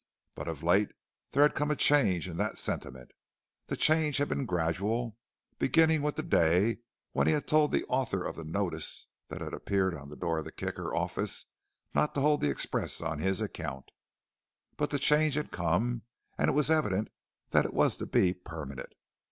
[0.33, 0.89] But of late
[1.29, 3.11] there had come a change in that sentiment.
[3.67, 5.15] The change had been gradual,
[5.59, 6.79] beginning with the day
[7.11, 10.39] when he had told the author of the notice that had appeared on the door
[10.39, 11.45] of the Kicker office
[11.93, 13.91] not to hold the express on his account.
[14.75, 16.01] But the change had come
[16.35, 17.09] and it was evident
[17.51, 18.93] that it was to be permanent.